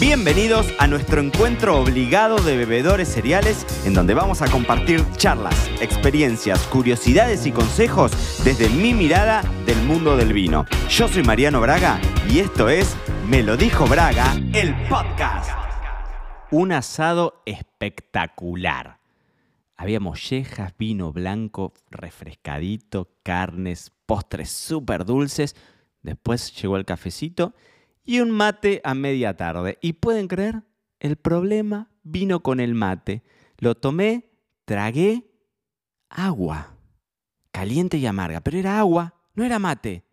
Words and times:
Bienvenidos 0.00 0.66
a 0.78 0.86
nuestro 0.86 1.20
encuentro 1.20 1.78
obligado 1.78 2.38
de 2.38 2.56
bebedores 2.56 3.06
cereales, 3.06 3.66
en 3.84 3.92
donde 3.92 4.14
vamos 4.14 4.40
a 4.40 4.50
compartir 4.50 5.04
charlas, 5.18 5.68
experiencias, 5.82 6.66
curiosidades 6.68 7.44
y 7.44 7.52
consejos 7.52 8.10
desde 8.42 8.70
mi 8.70 8.94
mirada 8.94 9.42
del 9.66 9.76
mundo 9.82 10.16
del 10.16 10.32
vino. 10.32 10.64
Yo 10.88 11.06
soy 11.06 11.22
Mariano 11.22 11.60
Braga 11.60 12.00
y 12.30 12.38
esto 12.38 12.70
es 12.70 12.96
Me 13.28 13.42
lo 13.42 13.58
dijo 13.58 13.86
Braga, 13.86 14.32
el 14.54 14.74
podcast. 14.88 15.50
Un 16.50 16.72
asado 16.72 17.42
espectacular. 17.44 19.00
Había 19.76 20.00
mollejas, 20.00 20.72
vino 20.78 21.12
blanco, 21.12 21.74
refrescadito, 21.90 23.10
carnes, 23.22 23.92
postres 24.06 24.48
súper 24.48 25.04
dulces. 25.04 25.56
Después 26.00 26.58
llegó 26.58 26.78
el 26.78 26.86
cafecito 26.86 27.52
y 28.04 28.20
un 28.20 28.30
mate 28.30 28.80
a 28.84 28.94
media 28.94 29.36
tarde. 29.36 29.78
¿Y 29.80 29.94
pueden 29.94 30.28
creer? 30.28 30.62
El 30.98 31.16
problema 31.16 31.90
vino 32.02 32.40
con 32.40 32.60
el 32.60 32.74
mate. 32.74 33.22
Lo 33.58 33.74
tomé, 33.74 34.30
tragué 34.64 35.30
agua. 36.08 36.76
Caliente 37.50 37.98
y 37.98 38.06
amarga, 38.06 38.40
pero 38.40 38.58
era 38.58 38.78
agua, 38.78 39.14
no 39.34 39.44
era 39.44 39.58
mate. 39.58 40.04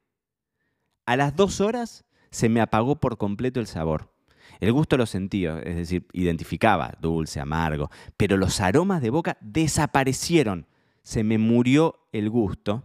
A 1.05 1.15
las 1.15 1.35
dos 1.35 1.61
horas 1.61 2.05
se 2.31 2.49
me 2.49 2.61
apagó 2.61 2.99
por 2.99 3.17
completo 3.17 3.59
el 3.59 3.67
sabor. 3.67 4.11
El 4.59 4.73
gusto 4.73 4.97
lo 4.97 5.05
sentía, 5.05 5.59
es 5.59 5.75
decir, 5.75 6.07
identificaba 6.13 6.93
dulce, 6.99 7.39
amargo, 7.39 7.91
pero 8.15 8.37
los 8.37 8.59
aromas 8.59 9.01
de 9.01 9.09
boca 9.09 9.37
desaparecieron. 9.41 10.67
Se 11.03 11.23
me 11.23 11.37
murió 11.37 12.07
el 12.11 12.29
gusto 12.29 12.83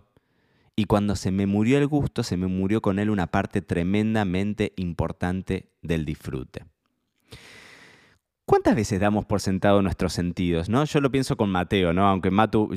y 0.74 0.84
cuando 0.84 1.16
se 1.16 1.30
me 1.30 1.46
murió 1.46 1.78
el 1.78 1.86
gusto, 1.86 2.22
se 2.22 2.36
me 2.36 2.46
murió 2.46 2.80
con 2.80 2.98
él 2.98 3.10
una 3.10 3.26
parte 3.26 3.60
tremendamente 3.60 4.72
importante 4.76 5.70
del 5.82 6.04
disfrute. 6.04 6.64
¿Cuántas 8.44 8.74
veces 8.74 8.98
damos 8.98 9.24
por 9.24 9.40
sentado 9.40 9.80
nuestros 9.82 10.12
sentidos? 10.12 10.68
¿no? 10.68 10.84
Yo 10.84 11.00
lo 11.00 11.12
pienso 11.12 11.36
con 11.36 11.48
Mateo, 11.50 11.92
¿no? 11.92 12.06
aunque 12.06 12.30
Matu, 12.30 12.70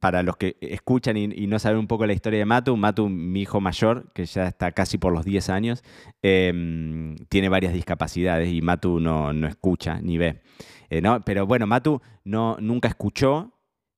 para 0.00 0.22
los 0.22 0.36
que 0.36 0.56
escuchan 0.60 1.16
y, 1.16 1.46
no 1.46 1.58
saben 1.58 1.78
un 1.78 1.86
poco 1.86 2.06
la 2.06 2.12
historia 2.12 2.40
de 2.40 2.44
Matu, 2.44 2.76
Matu, 2.76 3.08
mi 3.08 3.42
hijo 3.42 3.60
mayor, 3.60 4.10
que 4.12 4.26
ya 4.26 4.48
está 4.48 4.72
casi 4.72 4.98
por 4.98 5.12
los 5.12 5.24
10 5.24 5.48
años, 5.48 5.84
em, 6.22 7.16
tiene 7.28 7.48
varias 7.48 7.72
discapacidades 7.72 8.52
y 8.52 8.60
Matu 8.62 8.98
no, 8.98 9.32
no 9.32 9.46
escucha 9.46 10.00
ni 10.00 10.18
ve. 10.18 10.42
Eh, 10.90 11.00
¿no? 11.00 11.20
Pero 11.20 11.46
bueno, 11.46 11.66
Matu 11.66 12.00
no, 12.24 12.56
nunca 12.60 12.88
escuchó 12.88 13.55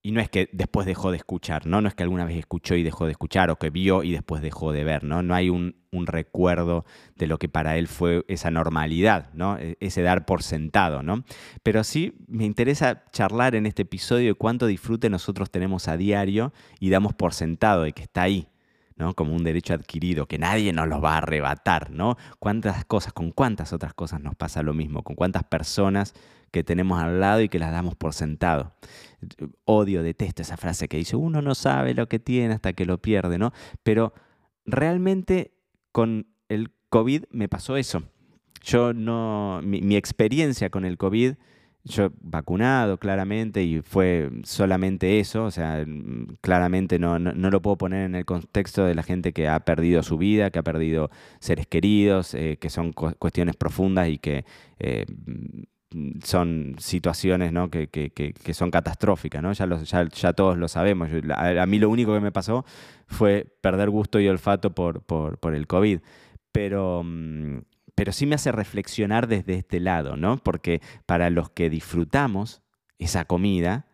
y 0.08 0.10
no 0.10 0.22
es 0.22 0.30
que 0.30 0.48
después 0.54 0.86
dejó 0.86 1.10
de 1.10 1.18
escuchar, 1.18 1.66
¿no? 1.66 1.82
No 1.82 1.88
es 1.88 1.94
que 1.94 2.02
alguna 2.02 2.24
vez 2.24 2.38
escuchó 2.38 2.74
y 2.74 2.82
dejó 2.82 3.04
de 3.04 3.10
escuchar 3.10 3.50
o 3.50 3.56
que 3.56 3.68
vio 3.68 4.02
y 4.02 4.12
después 4.12 4.40
dejó 4.40 4.72
de 4.72 4.82
ver, 4.82 5.04
¿no? 5.04 5.22
No 5.22 5.34
hay 5.34 5.50
un, 5.50 5.76
recuerdo 5.92 6.86
de 7.16 7.26
lo 7.26 7.38
que 7.38 7.50
para 7.50 7.76
él 7.76 7.88
fue 7.88 8.24
esa 8.26 8.50
normalidad, 8.50 9.28
¿no? 9.34 9.58
E, 9.58 9.76
ese 9.80 10.00
dar 10.00 10.24
por 10.24 10.42
sentado, 10.42 11.02
¿no? 11.02 11.24
Pero 11.62 11.84
sí 11.84 12.14
me 12.26 12.46
interesa 12.46 13.04
charlar 13.12 13.54
en 13.54 13.66
este 13.66 13.82
episodio 13.82 14.28
de 14.28 14.34
cuánto 14.34 14.66
disfrute 14.66 15.10
nosotros 15.10 15.50
tenemos 15.50 15.88
a 15.88 15.98
diario 15.98 16.54
y 16.80 16.88
damos 16.88 17.12
por 17.12 17.34
sentado 17.34 17.82
de 17.82 17.92
que 17.92 18.04
está 18.04 18.22
ahí, 18.22 18.48
¿no? 18.98 19.14
Como 19.14 19.34
un 19.34 19.44
derecho 19.44 19.74
adquirido, 19.74 20.26
que 20.26 20.38
nadie 20.38 20.72
nos 20.72 20.88
lo 20.88 21.00
va 21.00 21.14
a 21.14 21.18
arrebatar, 21.18 21.90
¿no? 21.90 22.16
Cuántas 22.38 22.84
cosas, 22.84 23.12
con 23.12 23.30
cuántas 23.30 23.72
otras 23.72 23.94
cosas 23.94 24.20
nos 24.20 24.34
pasa 24.34 24.62
lo 24.62 24.74
mismo, 24.74 25.02
con 25.02 25.16
cuántas 25.16 25.44
personas 25.44 26.14
que 26.50 26.64
tenemos 26.64 27.00
al 27.00 27.20
lado 27.20 27.40
y 27.40 27.48
que 27.48 27.58
las 27.58 27.72
damos 27.72 27.94
por 27.94 28.14
sentado. 28.14 28.74
Odio, 29.64 30.02
detesto 30.02 30.42
esa 30.42 30.56
frase 30.56 30.88
que 30.88 30.96
dice, 30.96 31.16
uno 31.16 31.42
no 31.42 31.54
sabe 31.54 31.94
lo 31.94 32.08
que 32.08 32.18
tiene 32.18 32.54
hasta 32.54 32.72
que 32.72 32.86
lo 32.86 32.98
pierde, 32.98 33.38
¿no? 33.38 33.52
Pero 33.82 34.12
realmente 34.64 35.52
con 35.92 36.26
el 36.48 36.72
COVID 36.88 37.24
me 37.30 37.48
pasó 37.48 37.76
eso. 37.76 38.02
Yo 38.62 38.92
no, 38.92 39.60
mi, 39.62 39.96
experiencia 39.96 40.70
con 40.70 40.84
el 40.84 40.98
COVID, 40.98 41.34
yo 41.88 42.10
vacunado 42.20 42.98
claramente 42.98 43.62
y 43.62 43.80
fue 43.80 44.30
solamente 44.44 45.20
eso, 45.20 45.44
o 45.44 45.50
sea, 45.50 45.84
claramente 46.40 46.98
no, 46.98 47.18
no, 47.18 47.50
lo 47.50 47.62
puedo 47.62 47.76
poner 47.76 48.04
en 48.04 48.14
el 48.14 48.24
contexto 48.24 48.84
de 48.84 48.94
la 48.94 49.02
gente 49.02 49.32
que 49.32 49.48
ha 49.48 49.60
perdido 49.60 50.02
su 50.02 50.18
vida, 50.18 50.50
que 50.50 50.58
ha 50.58 50.62
perdido 50.62 51.10
seres 51.40 51.66
queridos, 51.66 52.34
eh, 52.34 52.58
que 52.60 52.70
son 52.70 52.92
cuestiones 52.92 53.56
profundas 53.56 54.08
y 54.08 54.18
que 54.18 54.44
eh, 54.78 55.06
son 56.22 56.76
situaciones 56.78 57.52
¿no? 57.52 57.70
que, 57.70 57.88
que, 57.88 58.10
que, 58.10 58.54
son 58.54 58.70
catastróficas, 58.70 59.42
¿no? 59.42 59.52
ya, 59.52 59.66
ya, 59.66 60.08
ya, 60.08 60.32
todos 60.34 60.58
lo 60.58 60.68
sabemos. 60.68 61.08
a, 61.34 61.66
mí 61.66 61.78
lo 61.78 61.88
único 61.88 62.12
que 62.12 62.20
me 62.20 62.32
pasó 62.32 62.64
fue 63.06 63.46
perder 63.62 63.88
gusto 63.88 64.20
y 64.20 64.28
olfato 64.28 64.74
por, 64.74 65.02
por, 65.02 65.38
por 65.38 65.54
el 65.54 65.66
COVID. 65.66 66.00
Pero, 66.52 67.02
mm, 67.04 67.58
pero 67.98 68.12
sí 68.12 68.26
me 68.26 68.36
hace 68.36 68.52
reflexionar 68.52 69.26
desde 69.26 69.56
este 69.56 69.80
lado, 69.80 70.16
¿no? 70.16 70.36
porque 70.36 70.80
para 71.04 71.30
los 71.30 71.50
que 71.50 71.68
disfrutamos 71.68 72.62
esa 73.00 73.24
comida, 73.24 73.86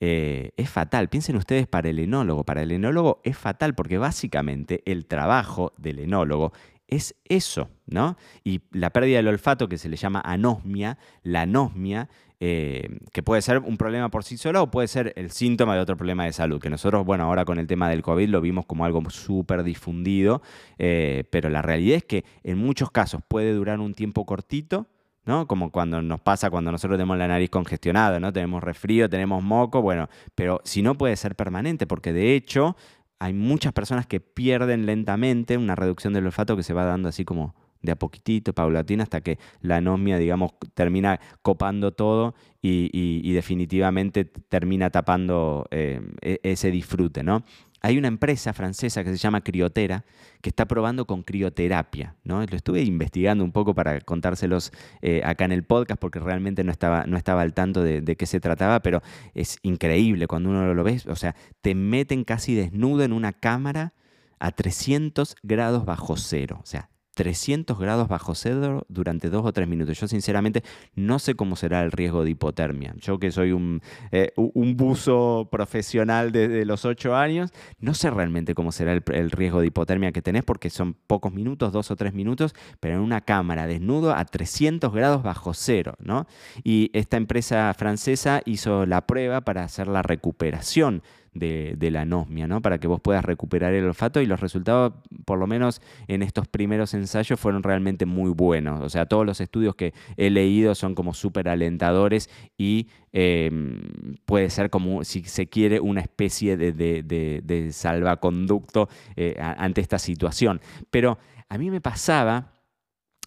eh, 0.00 0.52
es 0.56 0.70
fatal. 0.70 1.10
Piensen 1.10 1.36
ustedes 1.36 1.66
para 1.66 1.90
el 1.90 1.98
enólogo. 1.98 2.44
Para 2.44 2.62
el 2.62 2.72
enólogo 2.72 3.20
es 3.24 3.36
fatal 3.36 3.74
porque 3.74 3.98
básicamente 3.98 4.82
el 4.86 5.04
trabajo 5.04 5.74
del 5.76 5.98
enólogo 5.98 6.54
es 6.88 7.14
eso, 7.26 7.68
¿no? 7.84 8.16
Y 8.42 8.62
la 8.70 8.88
pérdida 8.88 9.18
del 9.18 9.28
olfato, 9.28 9.68
que 9.68 9.76
se 9.76 9.90
le 9.90 9.96
llama 9.96 10.22
anosmia, 10.24 10.96
la 11.22 11.42
anosmia, 11.42 12.08
eh, 12.44 12.98
que 13.12 13.22
puede 13.22 13.40
ser 13.40 13.60
un 13.60 13.76
problema 13.76 14.08
por 14.08 14.24
sí 14.24 14.36
solo 14.36 14.64
o 14.64 14.68
puede 14.68 14.88
ser 14.88 15.12
el 15.14 15.30
síntoma 15.30 15.76
de 15.76 15.80
otro 15.80 15.96
problema 15.96 16.24
de 16.24 16.32
salud, 16.32 16.60
que 16.60 16.70
nosotros, 16.70 17.06
bueno, 17.06 17.22
ahora 17.22 17.44
con 17.44 17.60
el 17.60 17.68
tema 17.68 17.88
del 17.88 18.02
COVID 18.02 18.28
lo 18.28 18.40
vimos 18.40 18.66
como 18.66 18.84
algo 18.84 19.00
súper 19.10 19.62
difundido, 19.62 20.42
eh, 20.76 21.22
pero 21.30 21.50
la 21.50 21.62
realidad 21.62 21.98
es 21.98 22.04
que 22.04 22.24
en 22.42 22.58
muchos 22.58 22.90
casos 22.90 23.20
puede 23.28 23.52
durar 23.52 23.78
un 23.78 23.94
tiempo 23.94 24.26
cortito, 24.26 24.88
¿no? 25.24 25.46
Como 25.46 25.70
cuando 25.70 26.02
nos 26.02 26.20
pasa 26.20 26.50
cuando 26.50 26.72
nosotros 26.72 26.96
tenemos 26.96 27.16
la 27.16 27.28
nariz 27.28 27.48
congestionada, 27.48 28.18
¿no? 28.18 28.32
Tenemos 28.32 28.60
resfrío, 28.60 29.08
tenemos 29.08 29.40
moco, 29.40 29.80
bueno, 29.80 30.08
pero 30.34 30.60
si 30.64 30.82
no 30.82 30.98
puede 30.98 31.14
ser 31.14 31.36
permanente, 31.36 31.86
porque 31.86 32.12
de 32.12 32.34
hecho 32.34 32.74
hay 33.20 33.34
muchas 33.34 33.72
personas 33.72 34.08
que 34.08 34.18
pierden 34.18 34.84
lentamente 34.84 35.56
una 35.56 35.76
reducción 35.76 36.12
del 36.12 36.26
olfato 36.26 36.56
que 36.56 36.64
se 36.64 36.74
va 36.74 36.84
dando 36.84 37.08
así 37.08 37.24
como 37.24 37.54
de 37.82 37.92
a 37.92 37.96
poquitito, 37.96 38.52
paulatina, 38.52 39.02
hasta 39.02 39.20
que 39.20 39.38
la 39.60 39.76
anosmia, 39.76 40.18
digamos, 40.18 40.52
termina 40.74 41.20
copando 41.42 41.92
todo 41.92 42.34
y, 42.60 43.32
definitivamente 43.32 44.24
termina 44.24 44.90
tapando 44.90 45.66
eh, 45.70 46.00
e, 46.20 46.40
ese 46.42 46.70
disfrute, 46.70 47.22
¿no? 47.22 47.44
Hay 47.84 47.98
una 47.98 48.06
empresa 48.06 48.52
francesa 48.52 49.02
que 49.02 49.10
se 49.10 49.16
llama 49.16 49.40
Criotera 49.40 50.04
que 50.40 50.50
está 50.50 50.66
probando 50.66 51.04
con 51.04 51.24
crioterapia. 51.24 52.14
¿no? 52.22 52.40
Lo 52.40 52.56
estuve 52.56 52.82
investigando 52.82 53.42
un 53.42 53.50
poco 53.50 53.74
para 53.74 54.00
contárselos 54.00 54.72
eh, 55.00 55.20
acá 55.24 55.46
en 55.46 55.52
el 55.52 55.64
podcast 55.64 56.00
porque 56.00 56.20
realmente 56.20 56.62
no 56.62 56.70
estaba, 56.70 57.06
no 57.06 57.16
estaba 57.16 57.42
al 57.42 57.54
tanto 57.54 57.82
de, 57.82 58.00
de, 58.00 58.16
qué 58.16 58.26
se 58.26 58.38
trataba, 58.38 58.80
pero 58.80 59.02
es 59.34 59.58
increíble 59.62 60.28
cuando 60.28 60.50
uno 60.50 60.72
lo 60.72 60.84
ve. 60.84 61.02
O 61.08 61.16
sea, 61.16 61.34
te 61.60 61.74
meten 61.74 62.22
casi 62.22 62.54
desnudo 62.54 63.02
en 63.02 63.12
una 63.12 63.32
cámara 63.32 63.94
a 64.38 64.52
300 64.52 65.34
grados 65.42 65.84
bajo 65.84 66.16
cero. 66.16 66.60
O 66.62 66.66
sea, 66.66 66.88
300 67.14 67.78
grados 67.78 68.08
bajo 68.08 68.34
cero 68.34 68.86
durante 68.88 69.28
dos 69.28 69.44
o 69.44 69.52
tres 69.52 69.68
minutos. 69.68 69.98
Yo 69.98 70.08
sinceramente 70.08 70.62
no 70.94 71.18
sé 71.18 71.34
cómo 71.34 71.56
será 71.56 71.82
el 71.82 71.92
riesgo 71.92 72.24
de 72.24 72.30
hipotermia. 72.30 72.94
Yo 72.98 73.18
que 73.18 73.30
soy 73.30 73.52
un, 73.52 73.82
eh, 74.10 74.32
un 74.36 74.76
buzo 74.76 75.48
profesional 75.50 76.32
desde 76.32 76.64
los 76.64 76.84
ocho 76.84 77.14
años, 77.14 77.50
no 77.78 77.94
sé 77.94 78.10
realmente 78.10 78.54
cómo 78.54 78.72
será 78.72 78.92
el, 78.92 79.02
el, 79.12 79.30
riesgo 79.30 79.60
de 79.60 79.66
hipotermia 79.66 80.12
que 80.12 80.22
tenés 80.22 80.44
porque 80.44 80.70
son 80.70 80.94
pocos 80.94 81.32
minutos, 81.32 81.72
dos 81.72 81.90
o 81.90 81.96
tres 81.96 82.14
minutos, 82.14 82.54
pero 82.80 82.94
en 82.94 83.00
una 83.00 83.20
cámara 83.20 83.66
desnudo 83.66 84.14
a 84.14 84.24
300 84.24 84.92
grados 84.92 85.22
bajo 85.22 85.54
cero. 85.54 85.94
¿no? 85.98 86.26
Y 86.64 86.90
esta 86.94 87.16
empresa 87.16 87.72
francesa 87.76 88.42
hizo 88.44 88.86
la 88.86 89.06
prueba 89.06 89.42
para 89.42 89.64
hacer 89.64 89.88
la 89.88 90.02
recuperación 90.02 91.02
de, 91.34 91.90
la 91.90 92.02
anosmia, 92.02 92.46
¿no? 92.46 92.60
Para 92.60 92.78
que 92.78 92.86
vos 92.86 93.00
puedas 93.00 93.24
recuperar 93.24 93.72
el 93.74 93.84
olfato 93.84 94.20
y 94.20 94.26
los 94.26 94.40
resultados, 94.40 94.94
por 95.24 95.38
lo 95.38 95.46
menos 95.46 95.80
en 96.08 96.22
estos 96.22 96.46
primeros 96.48 96.94
ensayos, 96.94 97.40
fueron 97.40 97.62
realmente 97.62 98.06
muy 98.06 98.30
buenos. 98.30 98.80
O 98.80 98.88
sea, 98.88 99.06
todos 99.06 99.24
los 99.24 99.40
estudios 99.40 99.74
que 99.74 99.94
he 100.16 100.30
leído 100.30 100.74
son 100.74 100.94
como 100.94 101.14
súper 101.14 101.48
alentadores 101.48 102.28
y 102.58 102.88
em, 103.12 103.80
puede 104.24 104.50
ser 104.50 104.70
como, 104.70 105.04
si 105.04 105.22
se 105.24 105.48
quiere, 105.48 105.80
una 105.80 106.00
especie 106.00 106.56
de, 106.56 107.68
salvaconducto 107.72 108.88
eh, 109.16 109.36
ante 109.40 109.80
esta 109.80 109.98
situación. 109.98 110.60
Pero 110.90 111.18
a 111.48 111.58
mí 111.58 111.70
me 111.70 111.80
pasaba 111.80 112.52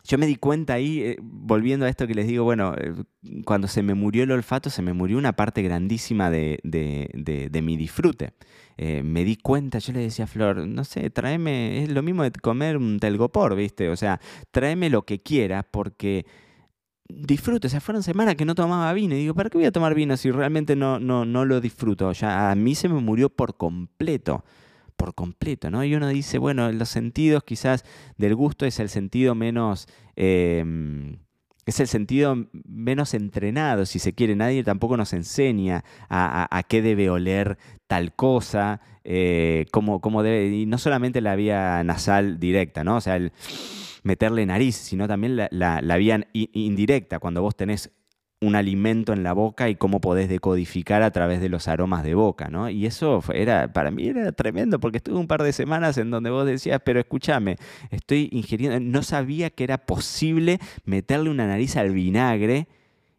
yo 0.06 0.18
me 0.20 0.28
di 0.28 0.36
cuenta 0.36 0.74
ahí, 0.74 1.02
eh, 1.02 1.18
volviendo 1.22 1.86
a 1.86 1.90
esto 1.90 2.06
que 2.06 2.14
les 2.14 2.28
digo, 2.28 2.44
bueno, 2.44 2.76
eh, 2.78 2.94
cuando 3.44 3.68
se 3.68 3.82
me 3.82 3.96
murió 3.96 4.24
el 4.24 4.32
olfato, 4.32 4.70
se 4.70 4.84
me 4.84 4.94
murió 4.94 5.18
una 5.18 5.34
parte 5.34 5.64
grandísima 5.64 6.30
de, 6.30 6.60
mi 7.64 7.78
disfrute. 7.78 8.34
Eh, 8.78 9.02
me 9.04 9.24
di 9.24 9.36
cuenta, 9.36 9.80
yo 9.80 9.94
le 9.94 10.02
decía 10.02 10.26
a 10.26 10.28
Flor, 10.28 10.68
no 10.68 10.84
sé, 10.84 11.10
tráeme, 11.10 11.84
es 11.84 11.90
lo 11.90 12.04
mismo 12.04 12.24
de 12.24 12.32
comer 12.32 12.78
un 12.78 13.00
telgopor, 13.00 13.56
¿viste? 13.56 13.90
O 13.90 13.96
sea, 13.96 14.20
tráeme 14.52 14.90
lo 14.90 15.04
que 15.04 15.24
quiera 15.24 15.64
porque 15.64 16.26
disfrute. 17.08 17.68
O 17.68 17.70
sea, 17.70 17.82
fueron 17.82 18.04
semanas 18.04 18.36
que 18.36 18.46
no 18.46 18.54
tomaba 18.54 18.94
vino. 18.94 19.16
Y 19.16 19.20
digo, 19.20 19.34
¿para 19.34 19.50
qué 19.50 19.58
voy 19.58 19.66
a 19.66 19.72
tomar 19.72 19.96
vino 19.96 20.18
si 20.18 20.30
realmente 20.30 20.76
no, 20.76 21.00
no, 21.00 21.26
no 21.26 21.46
lo 21.46 21.62
disfruto? 21.62 22.12
Ya 22.12 22.52
a 22.52 22.56
mí 22.56 22.76
se 22.76 22.90
me 22.90 23.00
murió 23.00 23.30
por 23.30 23.58
completo 23.58 24.44
por 24.96 25.14
completo, 25.14 25.70
¿no? 25.70 25.84
Y 25.84 25.96
uno 25.96 26.08
dice, 26.10 26.38
bueno, 26.38 26.72
los 26.72 26.90
sentidos 26.90 27.44
quizás 27.44 27.84
del 28.18 28.36
gusto 28.36 28.66
es 28.66 28.80
el 28.80 28.90
sentido 28.90 29.36
menos, 29.36 29.88
em, 30.16 31.18
es 31.66 31.80
el 31.80 31.88
sentido 31.88 32.48
menos 32.66 33.14
entrenado, 33.14 33.86
si 33.86 34.00
se 34.00 34.14
quiere. 34.14 34.36
Nadie 34.36 34.64
tampoco 34.64 34.98
nos 34.98 35.14
enseña 35.14 35.84
a, 36.10 36.64
qué 36.68 36.82
debe 36.82 37.10
oler 37.10 37.58
tal 37.88 38.14
cosa, 38.16 38.82
eh, 39.04 39.66
cómo, 39.72 40.24
debe, 40.24 40.48
y 40.48 40.66
no 40.66 40.78
solamente 40.78 41.22
la 41.22 41.36
vía 41.36 41.84
nasal 41.84 42.40
directa, 42.40 42.84
¿no? 42.84 42.98
O 42.98 43.02
sea, 43.02 43.16
el 43.16 43.32
meterle 44.04 44.46
nariz, 44.46 44.76
sino 44.76 45.08
también 45.08 45.36
la, 45.36 45.50
la 45.52 45.98
vía 45.98 46.28
indirecta, 46.34 47.20
cuando 47.20 47.42
vos 47.42 47.56
tenés 47.56 47.92
un 48.46 48.56
alimento 48.56 49.14
en 49.14 49.24
la 49.24 49.34
boca 49.34 49.70
y 49.70 49.76
cómo 49.76 50.02
podés 50.02 50.30
decodificar 50.30 51.04
a 51.04 51.12
través 51.12 51.42
de 51.42 51.50
los 51.50 51.68
aromas 51.68 52.04
de 52.04 52.14
boca, 52.14 52.50
¿no? 52.50 52.70
Y 52.70 52.86
eso 52.86 53.24
era, 53.34 53.74
para 53.74 53.92
mí 53.92 54.08
era 54.08 54.32
tremendo, 54.32 54.80
porque 54.80 54.98
estuve 54.98 55.18
un 55.18 55.28
par 55.28 55.44
de 55.44 55.54
semanas 55.54 55.98
en 55.98 56.12
donde 56.12 56.30
vos 56.30 56.46
decías, 56.46 56.82
pero 56.84 57.00
escúchame, 57.00 57.58
estoy 57.92 58.30
ingiriendo, 58.32 58.80
no 58.80 59.04
sabía 59.04 59.50
que 59.50 59.64
era 59.64 59.78
posible 59.78 60.60
meterle 60.86 61.30
una 61.30 61.48
nariz 61.48 61.76
al 61.78 61.92
vinagre 61.92 62.68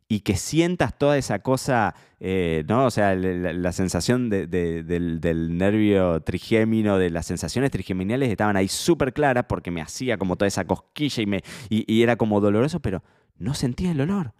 y 0.08 0.20
que 0.20 0.36
sientas 0.36 0.96
toda 0.96 1.18
esa 1.18 1.40
cosa, 1.40 1.94
eh, 2.20 2.64
¿no? 2.68 2.86
O 2.86 2.90
sea, 2.90 3.14
la, 3.16 3.72
sensación 3.72 4.30
del, 4.30 5.58
nervio 5.58 6.20
trigémino, 6.20 6.98
de 6.98 7.10
las 7.10 7.26
sensaciones 7.26 7.72
trigeminales 7.72 8.30
estaban 8.30 8.56
ahí 8.56 8.68
súper 8.68 9.12
claras 9.12 9.46
porque 9.48 9.70
me 9.70 9.82
hacía 9.82 10.16
como 10.16 10.36
toda 10.36 10.46
esa 10.46 10.64
cosquilla 10.64 11.22
y, 11.22 11.26
me, 11.26 11.42
y 11.68 12.02
era 12.02 12.16
como 12.16 12.40
doloroso, 12.40 12.80
pero 12.80 13.02
no 13.38 13.54
sentía 13.54 13.90
el 13.90 14.00
olor. 14.00 14.32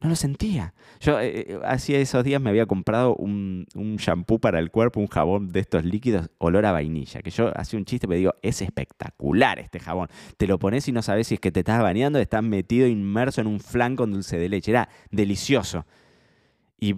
No 0.00 0.10
lo 0.10 0.16
sentía. 0.16 0.74
Yo 1.00 1.18
eh, 1.20 1.46
eh, 1.48 1.60
hacía 1.64 1.98
esos 1.98 2.22
días 2.22 2.40
me 2.40 2.50
había 2.50 2.66
comprado 2.66 3.14
un, 3.16 3.66
un, 3.74 3.96
shampoo 3.96 4.38
para 4.38 4.58
el 4.58 4.70
cuerpo, 4.70 5.00
un 5.00 5.06
jabón 5.06 5.48
de 5.48 5.60
estos 5.60 5.84
líquidos, 5.84 6.28
olor 6.36 6.66
a 6.66 6.72
vainilla. 6.72 7.22
Que 7.22 7.30
yo 7.30 7.50
hacía 7.58 7.78
un 7.78 7.86
chiste, 7.86 8.06
me 8.06 8.16
digo, 8.16 8.34
es 8.42 8.60
espectacular 8.60 9.58
este 9.58 9.80
jabón. 9.80 10.08
Te 10.36 10.46
lo 10.46 10.58
pones 10.58 10.86
y 10.88 10.92
no 10.92 11.00
sabes 11.00 11.28
si 11.28 11.34
es 11.34 11.40
que 11.40 11.50
te 11.50 11.60
estás 11.60 11.80
bañando, 11.80 12.18
estás 12.18 12.42
metido 12.42 12.86
inmerso 12.86 13.40
en 13.40 13.46
un 13.46 13.58
flan 13.58 13.96
con 13.96 14.12
dulce 14.12 14.36
de 14.36 14.50
leche. 14.50 14.70
Era 14.72 14.90
delicioso. 15.10 15.86
Y 16.78 16.94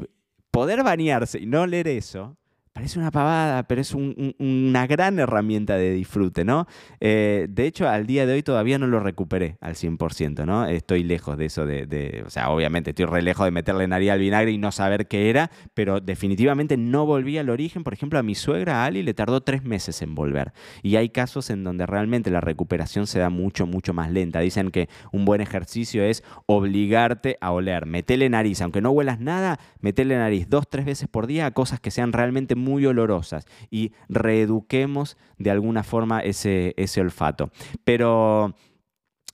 poder 0.51 0.83
bañarse 0.83 1.39
y 1.39 1.47
no 1.47 1.67
leer 1.69 1.87
eso, 1.87 2.37
Parece 2.79 3.01
una 3.01 3.11
pavada, 3.11 3.65
pero 3.65 3.81
es 3.81 3.93
una 3.93 4.87
gran 4.87 5.19
herramienta 5.19 5.77
de 5.77 5.93
disfrute, 5.95 6.45
¿no? 6.45 6.69
Eh, 7.01 7.49
de 7.51 7.67
hecho, 7.67 7.89
al 7.89 8.07
día 8.07 8.25
de 8.25 8.35
hoy 8.35 8.45
todavía 8.45 8.79
no 8.79 8.87
lo 8.87 9.01
recuperé 9.01 9.57
al 9.61 9.75
100%, 9.75 10.47
¿no? 10.47 10.65
Estoy 10.65 11.03
lejos 11.03 11.37
de 11.37 11.47
eso, 11.47 11.67
de, 11.67 12.23
o 12.25 12.31
sea, 12.31 12.51
obviamente 12.51 12.91
estoy 12.91 13.07
re 13.07 13.21
lejos 13.21 13.47
de 13.47 13.51
meterle 13.51 13.89
nariz 13.89 14.11
al 14.11 14.21
vinagre 14.21 14.53
y 14.53 14.59
no 14.59 14.71
saber 14.71 15.09
qué 15.09 15.29
era, 15.29 15.51
pero 15.75 15.99
definitivamente 15.99 16.77
no 16.77 17.05
volví 17.05 17.37
al 17.37 17.51
origen. 17.51 17.83
Por 17.83 17.95
ejemplo, 17.95 18.21
a 18.21 18.23
mi 18.23 18.37
suegra, 18.37 18.85
Ali, 18.85 19.03
le 19.03 19.13
tardó 19.13 19.41
tres 19.41 19.65
meses 19.65 20.01
en 20.01 20.15
volver. 20.15 20.53
Y 20.85 20.95
hay 20.95 21.09
casos 21.09 21.51
en 21.51 21.65
donde 21.65 21.85
realmente 21.85 22.31
la 22.31 22.41
recuperación 22.41 23.09
se 23.09 23.19
da 23.19 23.29
mucho, 23.29 23.67
mucho 23.67 23.93
más 23.93 24.13
lenta. 24.13 24.39
Dicen 24.39 24.71
que 24.71 24.89
un 25.11 25.25
buen 25.25 25.41
ejercicio 25.41 26.05
es 26.05 26.23
obligarte 26.47 27.39
a 27.41 27.51
oler. 27.51 27.87
Metele 27.87 28.29
nariz, 28.29 28.63
aunque 28.63 28.81
no 28.81 28.93
huelas 28.93 29.19
nada, 29.19 29.59
metele 29.81 30.17
nariz 30.17 30.49
dos, 30.49 30.69
tres 30.71 30.87
veces 30.87 31.09
por 31.09 31.27
día 31.27 31.47
a 31.47 31.51
cosas 31.51 31.81
que 31.81 31.91
sean 31.91 32.13
realmente 32.13 32.55
muy 32.55 32.68
muy 32.69 32.87
olorosas 32.87 33.47
y 33.71 33.93
reeduquemos 34.09 35.17
de 35.39 35.51
alguna 35.51 35.83
forma 35.83 36.21
ese, 36.21 36.75
olfato. 37.01 37.51
Pero 37.85 38.55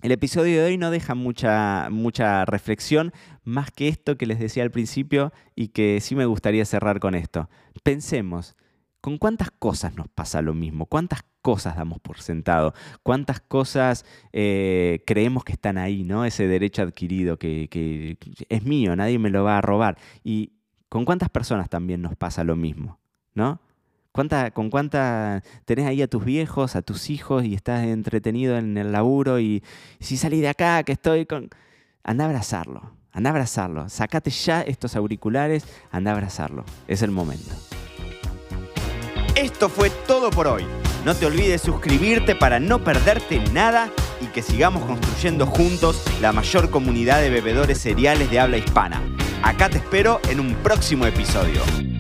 el 0.03 0.13
episodio 0.13 0.61
de 0.61 0.67
hoy 0.67 0.79
no 0.79 0.91
deja 0.91 1.15
mucha, 1.15 1.89
mucha 1.91 2.45
reflexión, 2.45 3.13
más 3.43 3.71
que 3.71 3.89
esto 3.89 4.17
que 4.17 4.27
les 4.27 4.39
decía 4.39 4.63
al 4.63 4.71
principio 4.71 5.33
y 5.55 5.69
que 5.69 6.01
sí 6.01 6.15
me 6.15 6.27
gustaría 6.27 6.65
cerrar 6.65 7.01
con 7.01 7.15
esto. 7.15 7.49
Pensemos, 7.83 8.57
¿con 9.01 9.19
cuántas 9.19 9.51
cosas 9.51 9.97
nos 9.97 10.09
pasa 10.09 10.41
lo 10.41 10.55
mismo? 10.55 10.87
¿Cuántas 10.87 11.25
cosas 11.43 11.77
damos 11.77 12.01
por 12.01 12.21
sentado? 12.21 12.73
¿Cuántas 13.03 13.41
cosas 13.41 14.07
eh, 14.33 15.03
creemos 15.07 15.45
que 15.45 15.53
están 15.53 15.77
ahí, 15.79 16.05
¿no? 16.05 16.25
Ese 16.25 16.47
derecho 16.47 16.83
adquirido 16.83 17.39
que 17.39 18.17
es 18.49 18.63
mío, 18.65 18.95
nadie 18.97 19.19
me 19.19 19.31
lo 19.31 19.45
va 19.45 19.59
a 19.59 19.61
robar. 19.61 19.99
¿Y 20.23 20.53
con 20.89 21.05
cuántas 21.05 21.29
personas 21.29 21.69
también 21.69 22.03
nos 22.03 22.15
pasa 22.15 22.45
lo 22.45 22.57
mismo? 22.57 23.01
¿No? 23.35 23.61
¿Cuánta, 24.13 24.53
¿Con 24.53 24.71
cuánta 24.71 25.43
tenés 25.65 25.87
ahí 25.87 26.01
a 26.01 26.07
tus 26.07 26.25
viejos, 26.25 26.77
a 26.77 26.83
tus 26.83 27.11
hijos 27.11 27.45
y 27.45 27.55
estás 27.55 27.85
entretenido 27.85 28.57
en 28.57 28.79
el 28.79 28.93
laburo 28.93 29.41
y, 29.41 29.65
si 29.99 30.17
salí 30.17 30.41
de 30.41 30.49
acá, 30.49 30.83
que 30.85 30.93
estoy 30.93 31.27
con... 31.27 31.51
Anda 32.05 32.25
a 32.25 32.29
abrazarlo, 32.29 32.93
anda 33.13 33.31
a 33.31 33.33
abrazarlo. 33.33 33.89
Sacate 33.89 34.31
ya 34.31 34.61
estos 34.61 34.95
auriculares, 34.95 35.67
anda 35.91 36.13
a 36.13 36.15
abrazarlo. 36.15 36.65
Es 36.87 37.03
el 37.03 37.11
momento. 37.11 37.51
Esto 39.35 39.69
fue 39.69 39.91
todo 40.07 40.31
por 40.31 40.47
hoy. 40.47 40.65
No 41.05 41.15
te 41.17 41.27
olvides 41.27 41.61
suscribirte 41.61 42.37
para 42.37 42.61
no 42.61 42.85
perderte 42.85 43.41
nada 43.53 43.91
y 44.21 44.27
que 44.27 44.43
sigamos 44.43 44.85
construyendo 44.85 45.45
juntos 45.45 46.03
la 46.21 46.33
mayor 46.33 46.71
comunidad 46.71 47.21
de 47.21 47.31
bebedores 47.31 47.81
cereales 47.81 48.31
de 48.31 48.39
habla 48.39 48.59
hispana. 48.59 49.03
Acá 49.43 49.69
te 49.69 49.79
espero 49.79 50.21
en 50.31 50.39
un 50.39 50.55
próximo 50.57 51.05
episodio. 51.05 51.94